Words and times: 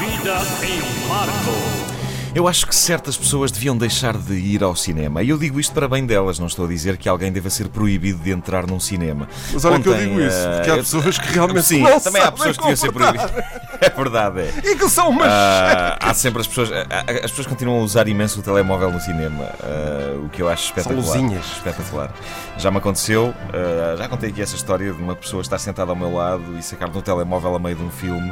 Vida 0.00 0.38
em 0.62 1.08
Marco. 1.08 1.89
Eu 2.34 2.46
acho 2.46 2.64
que 2.66 2.74
certas 2.74 3.16
pessoas 3.16 3.50
deviam 3.50 3.76
deixar 3.76 4.16
de 4.16 4.34
ir 4.34 4.62
ao 4.62 4.76
cinema. 4.76 5.20
E 5.22 5.30
eu 5.30 5.38
digo 5.38 5.58
isto 5.58 5.72
para 5.74 5.88
bem 5.88 6.06
delas, 6.06 6.38
não 6.38 6.46
estou 6.46 6.64
a 6.64 6.68
dizer 6.68 6.96
que 6.96 7.08
alguém 7.08 7.32
deva 7.32 7.50
ser 7.50 7.68
proibido 7.68 8.20
de 8.22 8.30
entrar 8.30 8.66
num 8.68 8.78
cinema. 8.78 9.28
Mas 9.52 9.64
olha 9.64 9.80
que 9.80 9.88
eu 9.88 9.92
Ontem, 9.92 10.08
digo 10.08 10.20
isso, 10.20 10.36
eh, 10.38 10.54
porque 10.56 10.70
há 10.70 10.74
eu- 10.74 10.78
pessoas 10.78 11.18
que 11.18 11.32
realmente 11.32 11.62
Sim, 11.66 11.82
não 11.82 11.98
também 11.98 12.22
há 12.22 12.30
pessoas 12.30 12.56
que 12.56 12.62
deviam 12.62 12.76
ser 12.76 12.92
proibidas. 12.92 13.30
É 13.82 13.88
verdade, 13.88 14.40
é. 14.42 14.52
E 14.62 14.76
que 14.76 14.86
são 14.90 15.08
umas. 15.08 15.26
Ah, 15.26 15.96
há 16.02 16.12
sempre 16.12 16.42
as 16.42 16.46
pessoas. 16.46 16.70
As 16.70 17.30
pessoas 17.30 17.46
continuam 17.46 17.80
a 17.80 17.82
usar 17.82 18.06
imenso 18.08 18.38
o 18.40 18.42
telemóvel 18.42 18.92
no 18.92 19.00
cinema, 19.00 19.48
ah, 19.62 20.20
o 20.22 20.28
que 20.28 20.42
eu 20.42 20.50
acho 20.50 20.66
espetacular. 20.66 21.02
luzinhas. 21.02 21.46
Espetacular. 21.56 22.12
Já 22.58 22.70
me 22.70 22.76
aconteceu, 22.76 23.32
ah, 23.54 23.96
já 23.96 24.06
contei 24.06 24.28
aqui 24.28 24.42
essa 24.42 24.54
história 24.54 24.92
de 24.92 25.02
uma 25.02 25.16
pessoa 25.16 25.40
estar 25.40 25.58
sentada 25.58 25.90
ao 25.90 25.96
meu 25.96 26.12
lado 26.14 26.58
e 26.58 26.62
sacar 26.62 26.90
no 26.90 27.00
telemóvel 27.00 27.54
a 27.56 27.58
meio 27.58 27.76
de 27.76 27.82
um 27.82 27.90
filme 27.90 28.30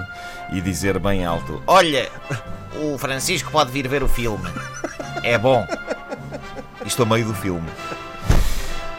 e 0.52 0.60
dizer 0.60 0.98
bem 0.98 1.24
alto: 1.24 1.62
Olha, 1.66 2.10
o 2.76 2.98
Francisco 2.98 3.50
pode 3.50 3.70
vir 3.70 3.88
ver 3.88 4.02
o 4.02 4.08
filme. 4.08 4.48
É 5.22 5.36
bom. 5.38 5.66
Isto 6.84 7.02
a 7.02 7.06
meio 7.06 7.26
do 7.26 7.34
filme. 7.34 7.68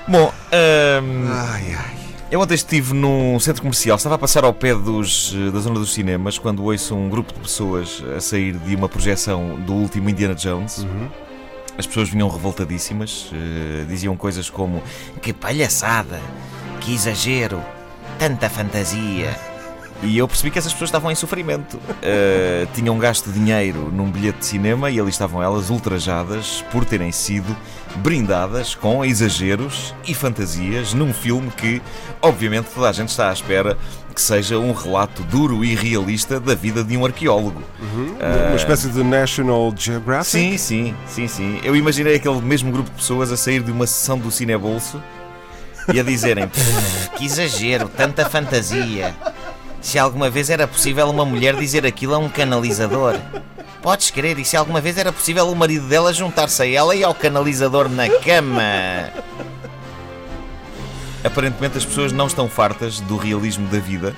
Bom, 0.08 0.34
ahm, 0.52 1.28
Ai, 1.31 1.75
ai. 1.78 1.95
eu 2.31 2.40
ontem 2.42 2.56
estive 2.56 2.94
num 2.94 3.40
centro 3.40 3.62
comercial, 3.62 3.95
estava 3.95 4.16
a 4.16 4.17
passar 4.17 4.44
ao 4.44 4.53
pé 4.53 4.73
dos, 4.73 5.34
eh, 5.36 5.52
da 5.52 5.59
zona 5.59 5.80
dos 5.80 5.94
cinemas 5.94 6.38
quando 6.40 6.64
ouço 6.64 6.95
um 6.95 7.09
grupo 7.09 7.31
de 7.34 7.40
pessoas 7.40 8.03
a 8.17 8.20
sair 8.20 8.53
de 8.53 8.75
uma 8.75 8.90
projeção 8.90 9.56
do 9.62 9.73
último 9.73 10.09
Indiana 10.09 10.34
Jones. 10.36 10.86
As 11.78 11.86
pessoas 11.88 12.09
vinham 12.09 12.28
revoltadíssimas, 12.28 13.30
eh, 13.34 13.86
diziam 13.88 14.16
coisas 14.17 14.50
como 14.50 14.84
Que 15.22 15.31
palhaçada. 15.31 16.20
Que 16.81 16.94
exagero. 16.94 17.62
Tanta 18.17 18.50
fantasia. 18.50 19.38
E 20.02 20.17
eu 20.17 20.28
percebi 20.28 20.50
que 20.50 20.58
essas 20.58 20.72
pessoas 20.72 20.89
estavam 20.89 21.11
em 21.11 21.16
sofrimento. 21.16 21.75
Uh, 21.75 22.67
tinham 22.73 22.97
gasto 22.97 23.30
dinheiro 23.31 23.92
num 23.92 24.09
bilhete 24.09 24.39
de 24.39 24.45
cinema 24.45 24.89
e 24.89 25.00
ali 25.00 25.09
estavam 25.09 25.44
elas 25.44 25.69
ultrajadas 25.69 26.64
por 26.72 26.86
terem 26.86 27.11
sido 27.11 27.56
brindadas 27.97 28.75
com 28.75 29.03
exageros 29.03 29.94
e 30.08 30.14
fantasias 30.14 30.94
num 30.94 31.14
filme 31.14 31.52
que, 31.52 31.81
obviamente, 32.22 32.67
toda 32.73 32.88
a 32.89 32.94
gente 32.94 33.09
está 33.09 33.30
à 33.30 33.33
espera 33.33 33.78
que 34.16 34.22
seja 34.22 34.58
um 34.58 34.72
relato 34.72 35.22
duro 35.23 35.64
e 35.66 35.75
realista 35.75 36.39
da 36.39 36.56
vida 36.56 36.84
de 36.84 36.95
um 36.95 37.06
arqueólogo. 37.06 37.61
Uma 38.47 38.56
espécie 38.56 38.89
de 38.89 39.03
National 39.03 39.73
Geographic. 39.78 40.30
Sim, 40.31 40.58
sim, 40.58 40.95
sim, 41.08 41.28
sim. 41.28 41.59
Eu 41.63 41.75
imaginei 41.75 42.16
aquele 42.16 42.41
mesmo 42.41 42.72
grupo 42.72 42.89
de 42.89 42.95
pessoas 42.95 43.31
a 43.31 43.38
sair 43.38 43.61
de 43.61 43.72
uma 43.72 43.86
sessão 43.88 44.17
do 44.17 44.30
Cinebolso 44.31 45.02
e 45.94 46.00
a 46.00 46.03
dizerem 46.03 46.47
"Pff, 46.47 47.09
Que 47.17 47.25
exagero. 47.25 47.89
Tanta 47.89 48.30
fantasia. 48.30 49.16
Se 49.81 49.97
alguma 49.97 50.30
vez 50.30 50.49
era 50.49 50.67
possível 50.67 51.09
uma 51.09 51.25
mulher 51.25 51.55
dizer 51.55 51.85
aquilo 51.85 52.13
a 52.13 52.17
um 52.17 52.30
canalizador. 52.30 53.16
Podes 53.81 54.11
crer, 54.11 54.38
e 54.38 54.45
se 54.45 54.58
alguma 54.58 54.81
vez 54.81 54.97
era 54.97 55.11
possível 55.11 55.49
o 55.49 55.55
marido 55.55 55.88
dela 55.88 56.13
juntar-se 56.13 56.61
a 56.61 56.67
ela 56.67 56.95
e 56.95 57.03
ao 57.03 57.16
canalizador 57.16 57.88
na 57.88 58.09
cama? 58.09 59.09
aparentemente 61.23 61.78
as 61.78 61.85
pessoas 61.85 62.12
não 62.12 62.28
estão 62.28 62.47
fartas 62.47 63.00
do 63.01 63.18
realismo 63.18 63.68
da 63.68 63.79
vida 63.79 64.16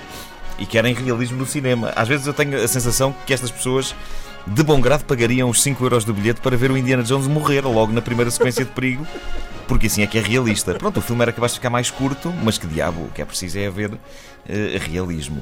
e 0.57 0.65
querem 0.65 0.93
realismo 0.93 1.37
no 1.37 1.45
cinema. 1.45 1.91
Às 1.95 2.07
vezes 2.07 2.27
eu 2.27 2.33
tenho 2.33 2.61
a 2.61 2.67
sensação 2.67 3.15
que 3.25 3.33
estas 3.33 3.51
pessoas 3.51 3.95
de 4.45 4.63
bom 4.63 4.79
grado 4.79 5.05
pagariam 5.05 5.49
os 5.49 5.61
5 5.61 5.83
euros 5.83 6.03
do 6.03 6.13
bilhete 6.13 6.41
para 6.41 6.57
ver 6.57 6.71
o 6.71 6.77
Indiana 6.77 7.03
Jones 7.03 7.27
morrer 7.27 7.61
logo 7.61 7.91
na 7.91 8.01
primeira 8.01 8.29
sequência 8.29 8.65
de 8.65 8.71
perigo, 8.71 9.05
porque 9.71 9.87
assim 9.87 10.01
é 10.01 10.07
que 10.07 10.17
é 10.17 10.21
realista. 10.21 10.73
Pronto, 10.73 10.97
o 10.97 11.01
filme 11.01 11.21
era 11.21 11.31
capaz 11.31 11.53
de 11.53 11.59
ficar 11.59 11.69
mais 11.69 11.89
curto, 11.89 12.29
mas 12.43 12.57
que 12.57 12.67
diabo, 12.67 13.03
o 13.05 13.07
que 13.15 13.21
é 13.21 13.25
preciso 13.25 13.57
é 13.57 13.67
haver 13.67 13.97
eh, 14.45 14.77
realismo. 14.77 15.41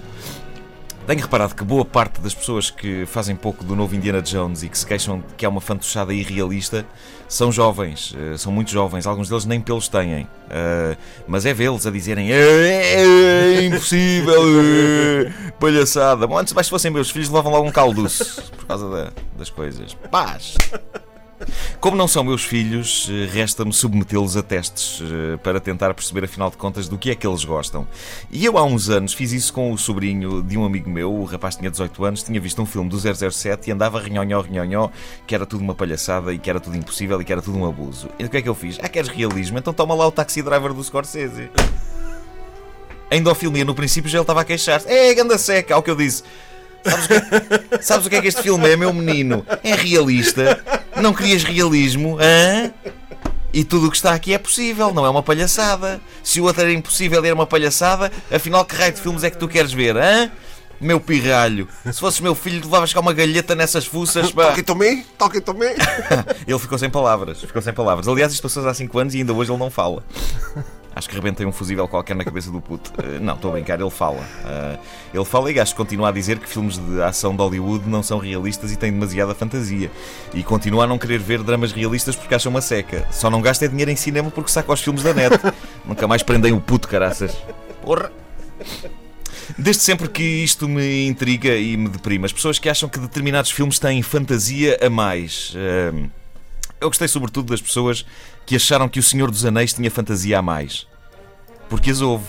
Tenho 1.07 1.19
reparado 1.21 1.55
que 1.55 1.63
boa 1.63 1.83
parte 1.83 2.21
das 2.21 2.35
pessoas 2.35 2.69
que 2.69 3.07
fazem 3.07 3.35
pouco 3.35 3.63
do 3.63 3.75
novo 3.75 3.95
Indiana 3.95 4.21
Jones 4.21 4.61
e 4.61 4.69
que 4.69 4.77
se 4.77 4.85
queixam 4.85 5.23
que 5.35 5.43
é 5.43 5.49
uma 5.49 5.59
fantochada 5.59 6.13
irrealista 6.13 6.85
são 7.27 7.51
jovens, 7.51 8.13
eh, 8.15 8.37
são 8.37 8.51
muito 8.51 8.69
jovens, 8.69 9.07
alguns 9.07 9.27
deles 9.29 9.45
nem 9.45 9.59
pelos 9.59 9.87
têm. 9.87 10.27
Eh, 10.47 10.95
mas 11.27 11.47
é 11.47 11.51
vê-los 11.51 11.87
a 11.87 11.89
dizerem 11.89 12.31
é, 12.31 12.35
é 13.55 13.65
impossível, 13.65 14.43
é, 14.61 15.51
palhaçada. 15.59 16.27
Bom, 16.27 16.37
antes 16.37 16.53
mais 16.53 16.67
se 16.67 16.69
fossem 16.69 16.91
meus 16.91 17.09
filhos 17.09 17.29
levavam 17.29 17.51
logo 17.51 17.67
um 17.67 17.71
calduço 17.71 18.43
por 18.55 18.65
causa 18.67 18.87
da- 18.87 19.11
das 19.35 19.49
coisas. 19.49 19.95
Paz! 20.11 20.53
Como 21.79 21.95
não 21.95 22.07
são 22.07 22.23
meus 22.23 22.43
filhos, 22.43 23.09
eh, 23.09 23.29
resta-me 23.31 23.71
submetê-los 23.73 24.35
a 24.37 24.43
testes 24.43 25.01
eh, 25.01 25.37
para 25.37 25.59
tentar 25.59 25.93
perceber, 25.93 26.25
afinal 26.25 26.49
de 26.49 26.57
contas, 26.57 26.87
do 26.87 26.97
que 26.97 27.11
é 27.11 27.15
que 27.15 27.25
eles 27.25 27.43
gostam. 27.43 27.87
E 28.31 28.45
eu, 28.45 28.57
há 28.57 28.63
uns 28.63 28.89
anos, 28.89 29.13
fiz 29.13 29.31
isso 29.31 29.53
com 29.53 29.71
o 29.71 29.77
sobrinho 29.77 30.41
de 30.43 30.57
um 30.57 30.65
amigo 30.65 30.89
meu. 30.89 31.13
O 31.13 31.23
rapaz 31.23 31.55
tinha 31.55 31.69
18 31.69 32.05
anos, 32.05 32.23
tinha 32.23 32.39
visto 32.39 32.61
um 32.61 32.65
filme 32.65 32.89
do 32.89 32.97
007 32.99 33.69
e 33.69 33.71
andava 33.71 33.99
rinhonhó, 33.99 34.41
rinhonhó, 34.41 34.89
que 35.25 35.35
era 35.35 35.45
tudo 35.45 35.63
uma 35.63 35.75
palhaçada 35.75 36.33
e 36.33 36.39
que 36.39 36.49
era 36.49 36.59
tudo 36.59 36.75
impossível 36.77 37.21
e 37.21 37.25
que 37.25 37.31
era 37.31 37.41
tudo 37.41 37.57
um 37.57 37.67
abuso. 37.67 38.09
E 38.17 38.25
o 38.25 38.29
que 38.29 38.37
é 38.37 38.41
que 38.41 38.49
eu 38.49 38.55
fiz? 38.55 38.77
Ah, 38.81 38.89
queres 38.89 39.09
realismo? 39.09 39.57
Então 39.57 39.73
toma 39.73 39.95
lá 39.95 40.07
o 40.07 40.11
Taxi 40.11 40.41
Driver 40.41 40.73
do 40.73 40.83
Scorsese. 40.83 41.49
Ainda 43.11 43.29
ao 43.29 43.35
filme, 43.35 43.63
no 43.63 43.73
princípio, 43.73 44.09
já 44.09 44.19
ele 44.19 44.23
estava 44.23 44.41
a 44.41 44.45
queixar-se. 44.45 44.87
É, 44.87 45.13
ganda 45.13 45.37
seca, 45.37 45.73
ao 45.73 45.81
que 45.81 45.89
eu 45.89 45.95
disse. 45.95 46.23
Sabes 46.83 47.05
o, 47.05 47.09
que, 47.09 47.83
sabes 47.83 48.05
o 48.05 48.09
que 48.09 48.15
é 48.15 48.21
que 48.21 48.27
este 48.27 48.41
filme 48.41 48.69
é, 48.69 48.75
meu 48.75 48.93
menino? 48.93 49.45
É 49.63 49.73
realista. 49.73 50.63
Não 51.01 51.13
querias 51.13 51.43
realismo? 51.43 52.17
Hã? 52.19 52.71
E 53.53 53.63
tudo 53.63 53.87
o 53.87 53.89
que 53.91 53.95
está 53.97 54.13
aqui 54.13 54.33
é 54.33 54.37
possível, 54.37 54.93
não 54.93 55.05
é 55.05 55.09
uma 55.09 55.23
palhaçada. 55.23 55.99
Se 56.23 56.39
o 56.39 56.43
outro 56.43 56.61
era 56.61 56.71
impossível 56.71 57.23
e 57.23 57.27
era 57.27 57.35
uma 57.35 57.47
palhaçada, 57.47 58.11
afinal, 58.31 58.63
que 58.65 58.75
raio 58.75 58.91
de 58.93 59.01
filmes 59.01 59.23
é 59.23 59.29
que 59.29 59.37
tu 59.37 59.47
queres 59.47 59.71
ver? 59.71 59.97
Hã? 59.97 60.29
Meu 60.79 60.99
pirralho, 60.99 61.67
se 61.91 61.99
fosses 61.99 62.21
meu 62.21 62.33
filho, 62.33 62.61
levavas 62.63 62.93
cá 62.93 63.01
uma 63.01 63.11
galheta 63.11 63.53
nessas 63.53 63.85
fuças. 63.85 64.31
pá. 64.31 64.47
Talking 64.47 64.63
to 64.63 64.75
me, 64.75 65.03
talking 65.17 65.41
to 65.41 65.53
me. 65.53 65.65
Ele 66.47 66.59
ficou 66.59 66.77
sem 66.77 66.89
palavras, 66.89 67.41
ficou 67.41 67.61
sem 67.61 67.73
palavras. 67.73 68.07
Aliás, 68.07 68.31
isto 68.31 68.41
passou 68.41 68.65
há 68.65 68.73
5 68.73 68.99
anos 68.99 69.13
e 69.13 69.17
ainda 69.17 69.33
hoje 69.33 69.51
ele 69.51 69.59
não 69.59 69.69
fala. 69.69 70.03
Acho 70.95 71.07
que 71.07 71.15
rebentei 71.15 71.45
um 71.45 71.51
fusível 71.51 71.87
qualquer 71.87 72.15
na 72.15 72.25
cabeça 72.25 72.51
do 72.51 72.59
puto. 72.59 72.91
Eh, 72.97 73.19
não, 73.19 73.35
estou 73.35 73.51
a 73.51 73.53
brincar, 73.53 73.79
ele 73.79 73.89
fala. 73.89 74.21
Eh, 74.45 74.77
ele 75.13 75.25
fala 75.25 75.51
e 75.51 75.59
acho 75.59 75.73
que 75.73 75.77
continua 75.77 76.09
a 76.09 76.11
dizer 76.11 76.39
que 76.39 76.49
filmes 76.49 76.77
de 76.77 77.01
ação 77.01 77.35
de 77.35 77.41
Hollywood 77.41 77.87
não 77.87 78.01
são 78.01 78.17
realistas 78.17 78.71
e 78.71 78.75
têm 78.75 78.91
demasiada 78.91 79.33
fantasia. 79.35 79.91
E 80.33 80.43
continua 80.43 80.85
a 80.85 80.87
não 80.87 80.97
querer 80.97 81.19
ver 81.19 81.43
dramas 81.43 81.71
realistas 81.71 82.15
porque 82.15 82.33
acha 82.33 82.49
uma 82.49 82.61
seca. 82.61 83.07
Só 83.11 83.29
não 83.29 83.41
gasta 83.41 83.67
dinheiro 83.69 83.91
em 83.91 83.95
cinema 83.95 84.31
porque 84.31 84.51
saca 84.51 84.71
os 84.73 84.81
filmes 84.81 85.03
da 85.03 85.13
net. 85.13 85.39
Nunca 85.85 86.07
mais 86.07 86.23
prendem 86.23 86.53
o 86.53 86.59
puto, 86.59 86.87
caraças. 86.87 87.37
Porra! 87.83 88.11
Desde 89.57 89.81
sempre 89.81 90.07
que 90.09 90.23
isto 90.23 90.67
me 90.67 91.07
intriga 91.07 91.55
e 91.55 91.75
me 91.75 91.89
deprime, 91.89 92.25
as 92.25 92.33
pessoas 92.33 92.59
que 92.59 92.69
acham 92.69 92.87
que 92.87 92.99
determinados 92.99 93.51
filmes 93.51 93.79
têm 93.79 94.01
fantasia 94.01 94.77
a 94.81 94.89
mais. 94.89 95.53
Ahm, 95.55 96.09
eu 96.81 96.87
gostei 96.89 97.07
sobretudo 97.07 97.49
das 97.49 97.61
pessoas 97.61 98.05
que 98.45 98.55
acharam 98.55 98.89
que 98.89 98.99
O 98.99 99.03
Senhor 99.03 99.29
dos 99.29 99.45
Anéis 99.45 99.73
tinha 99.73 99.91
fantasia 99.91 100.39
a 100.39 100.41
mais. 100.41 100.87
Porque 101.69 101.91
as 101.91 102.01
houve. 102.01 102.25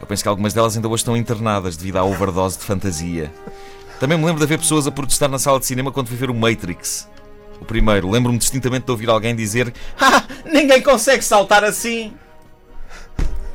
Eu 0.00 0.06
penso 0.06 0.22
que 0.22 0.28
algumas 0.28 0.52
delas 0.52 0.74
ainda 0.74 0.88
hoje 0.88 1.02
estão 1.02 1.16
internadas 1.16 1.76
devido 1.76 1.96
à 1.98 2.04
overdose 2.04 2.58
de 2.58 2.64
fantasia. 2.64 3.32
Também 4.00 4.18
me 4.18 4.24
lembro 4.24 4.38
de 4.38 4.44
haver 4.44 4.58
pessoas 4.58 4.86
a 4.86 4.90
protestar 4.90 5.28
na 5.28 5.38
sala 5.38 5.60
de 5.60 5.66
cinema 5.66 5.92
quando 5.92 6.08
fui 6.08 6.16
ver 6.16 6.28
o 6.28 6.34
Matrix. 6.34 7.08
O 7.60 7.64
primeiro, 7.64 8.10
lembro-me 8.10 8.38
distintamente 8.38 8.86
de 8.86 8.90
ouvir 8.90 9.08
alguém 9.08 9.36
dizer 9.36 9.72
Ah, 10.00 10.24
ninguém 10.44 10.82
consegue 10.82 11.22
saltar 11.22 11.62
assim! 11.62 12.12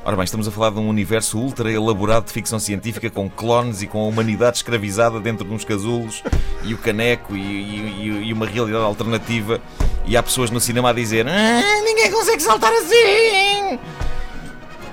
Ora 0.08 0.16
bem, 0.16 0.24
estamos 0.24 0.48
a 0.48 0.52
falar 0.52 0.70
de 0.70 0.80
um 0.80 0.88
universo 0.88 1.38
ultra 1.38 1.70
elaborado 1.70 2.28
de 2.28 2.32
ficção 2.32 2.60
científica 2.60 3.10
com 3.10 3.30
clones 3.30 3.82
e 3.82 3.88
com 3.88 4.00
a 4.06 4.08
humanidade 4.08 4.56
escravizada 4.56 5.20
dentro 5.20 5.46
de 5.46 5.54
uns 5.54 5.66
casulos 5.66 6.24
e 6.64 6.74
o 6.74 6.78
caneco 6.78 7.36
e, 7.36 7.42
e- 7.42 8.24
e- 8.30 8.32
uma 8.32 8.46
realidade 8.46 8.86
alternativa. 8.86 9.60
E 10.06 10.16
há 10.16 10.24
pessoas 10.24 10.50
no 10.50 10.62
cinema 10.62 10.92
a 10.92 10.94
dizer 10.94 11.28
"Ah, 11.28 11.82
ninguém 11.84 12.10
consegue 12.10 12.42
saltar 12.42 12.72
assim! 12.72 13.78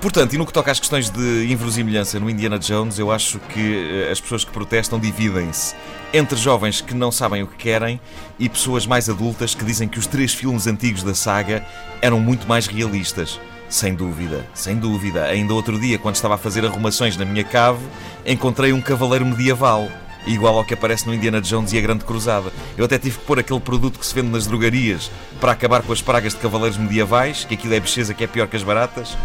Portanto, 0.01 0.33
e 0.33 0.37
no 0.37 0.45
que 0.45 0.51
toca 0.51 0.69
às 0.69 0.81
questões 0.81 1.09
de 1.09 1.47
inverosimilhança 1.49 2.19
no 2.19 2.29
Indiana 2.29 2.59
Jones, 2.59 2.99
eu 2.99 3.09
acho 3.09 3.39
que 3.39 4.03
eh, 4.07 4.11
as 4.11 4.19
pessoas 4.19 4.43
que 4.43 4.51
protestam 4.51 4.99
dividem-se 4.99 5.75
entre 6.13 6.37
jovens 6.37 6.81
que 6.81 6.93
não 6.93 7.09
sabem 7.09 7.41
o 7.41 7.47
que 7.47 7.55
querem 7.55 8.01
e 8.37 8.49
pessoas 8.49 8.85
mais 8.85 9.09
adultas 9.09 9.55
que 9.55 9.63
dizem 9.63 9.87
que 9.87 9.97
os 9.97 10.07
três 10.07 10.33
filmes 10.33 10.67
antigos 10.67 11.03
da 11.03 11.15
saga 11.15 11.65
eram 12.01 12.19
muito 12.19 12.45
mais 12.49 12.67
realistas. 12.67 13.39
Sem 13.69 13.95
dúvida, 13.95 14.45
sem 14.53 14.77
dúvida. 14.77 15.25
Ainda 15.25 15.53
outro 15.53 15.79
dia, 15.79 15.97
quando 15.97 16.15
estava 16.15 16.35
a 16.35 16.37
fazer 16.37 16.65
arrumações 16.65 17.17
na 17.17 17.25
minha 17.25 17.43
cave, 17.43 17.83
encontrei 18.25 18.71
um 18.71 18.81
cavaleiro 18.81 19.25
medieval. 19.25 19.87
Igual 20.27 20.57
ao 20.57 20.65
que 20.65 20.73
aparece 20.73 21.05
no 21.05 21.13
Indiana 21.13 21.39
Jones 21.39 21.71
e 21.71 21.77
a 21.77 21.81
Grande 21.81 22.03
Cruzada. 22.03 22.51
Eu 22.75 22.85
até 22.85 22.97
tive 22.97 23.19
que 23.19 23.25
pôr 23.25 23.39
aquele 23.39 23.59
produto 23.59 23.99
que 23.99 24.05
se 24.05 24.15
vende 24.15 24.29
nas 24.29 24.47
drogarias 24.47 25.11
para 25.39 25.51
acabar 25.51 25.83
com 25.83 25.93
as 25.93 26.01
pragas 26.01 26.33
de 26.33 26.39
cavaleiros 26.39 26.79
medievais, 26.79 27.45
que 27.45 27.53
aquilo 27.53 27.75
é 27.75 27.79
bicheza 27.79 28.13
que 28.13 28.23
é 28.23 28.27
pior 28.27 28.47
que 28.47 28.55
as 28.55 28.63
baratas. 28.63 29.15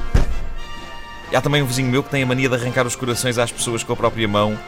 E 1.33 1.37
há 1.37 1.41
também 1.41 1.63
um 1.63 1.67
vizinho 1.67 1.89
meu 1.89 2.03
que 2.03 2.11
tem 2.11 2.23
a 2.23 2.27
mania 2.27 2.49
de 2.49 2.55
arrancar 2.55 2.87
os 2.87 2.97
corações 2.97 3.39
às 3.39 3.51
pessoas 3.51 3.83
com 3.83 3.93
a 3.93 3.97
própria 3.97 4.29
mão 4.29 4.59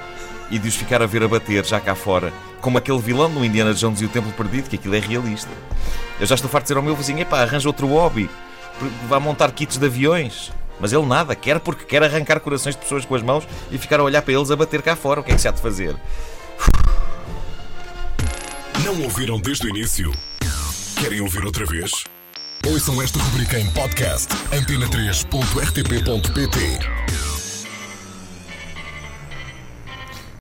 e 0.51 0.59
de 0.59 0.69
os 0.69 0.77
ficar 0.77 1.03
a 1.03 1.07
ver 1.07 1.23
a 1.23 1.29
bater 1.29 1.65
já 1.65 1.81
cá 1.81 1.95
fora. 1.95 2.33
Como 2.61 2.79
aquele 2.79 3.01
vilão 3.01 3.29
no 3.29 3.45
Indiana 3.45 3.75
Jones 3.75 4.01
e 4.01 4.05
o 4.05 4.09
Templo 4.09 4.33
Perdido, 4.33 4.71
que 4.71 4.77
aquilo 4.77 4.95
é 4.95 5.01
realista. 5.01 5.51
Eu 6.21 6.27
já 6.27 6.35
estou 6.35 6.49
farto 6.49 6.65
de 6.65 6.69
dizer 6.69 6.77
ao 6.79 6.83
meu 6.83 6.95
vizinho: 6.95 7.21
epá, 7.21 7.43
arranja 7.43 7.69
outro 7.69 7.89
hobby, 7.89 8.31
vá 9.09 9.21
montar 9.21 9.53
kits 9.53 9.79
de 9.79 9.87
aviões. 9.87 10.51
Mas 10.81 10.93
ele 10.93 11.07
nada, 11.07 11.37
quer 11.37 11.61
porque 11.61 11.85
quer 11.85 12.03
arrancar 12.03 12.41
corações 12.41 12.75
de 12.75 12.83
pessoas 12.83 13.05
com 13.05 13.15
as 13.15 13.23
mãos 13.23 13.47
e 13.71 13.79
ficar 13.79 14.01
a 14.01 14.03
olhar 14.03 14.23
para 14.23 14.35
eles 14.35 14.51
a 14.51 14.57
bater 14.57 14.83
cá 14.83 14.97
fora. 14.97 15.21
O 15.21 15.25
que 15.25 15.31
é 15.31 15.35
que 15.35 15.41
se 15.41 15.47
há 15.47 15.53
de 15.53 15.61
fazer? 15.61 15.95
Não 18.85 19.01
ouviram 19.03 19.39
desde 19.39 19.67
o 19.67 19.71
início? 19.71 20.11
Querem 20.99 21.21
ouvir 21.21 21.45
outra 21.45 21.65
vez? 21.67 21.93
Ouçam 22.67 23.01
esta 23.03 23.19
rubrica 23.19 23.59
em 23.59 23.69
podcast 23.71 24.29
antena3.rtp.pt 24.53 27.02